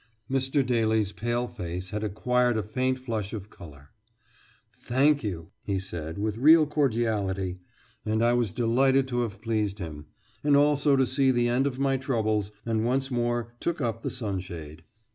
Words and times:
Mr. 0.31 0.65
Daly's 0.65 1.11
pale 1.11 1.47
face 1.47 1.91
had 1.91 2.03
acquired 2.03 2.57
a 2.57 2.63
faint 2.63 2.97
flush 2.97 3.33
of 3.33 3.51
colour, 3.51 3.91
"Thank 4.75 5.23
you!" 5.23 5.51
he 5.63 5.77
said, 5.77 6.17
with 6.17 6.39
real 6.39 6.65
cordiality, 6.65 7.59
and 8.03 8.23
I 8.23 8.33
was 8.33 8.51
delighted 8.51 9.07
to 9.09 9.19
have 9.19 9.43
pleased 9.43 9.77
him, 9.77 10.07
and 10.43 10.57
also 10.57 10.95
to 10.95 11.05
see 11.05 11.29
the 11.29 11.47
end 11.47 11.67
of 11.67 11.77
my 11.77 11.97
troubles, 11.97 12.51
and 12.65 12.83
once 12.83 13.11
more 13.11 13.53
took 13.59 13.79
up 13.79 14.01
the 14.01 14.09
sun 14.09 14.39
shade. 14.39 14.83